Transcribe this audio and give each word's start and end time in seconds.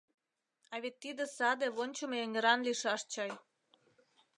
А 0.73 0.75
вет 0.83 0.95
тиде 1.03 1.23
саде 1.35 1.67
вончымо 1.75 2.15
эҥеран 2.25 2.59
лийшаш 2.67 3.01
чай. 3.13 3.31